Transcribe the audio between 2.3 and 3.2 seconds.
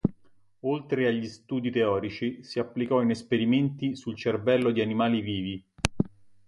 si applicò in